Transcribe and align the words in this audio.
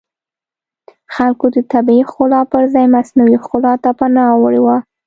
خلکو 1.15 1.45
د 1.55 1.57
طبیعي 1.71 2.03
ښکلا 2.09 2.41
پرځای 2.53 2.85
مصنوعي 2.95 3.37
ښکلا 3.43 3.73
ته 3.83 3.89
پناه 3.99 4.31
وړې 4.41 4.61
وه 4.65 4.77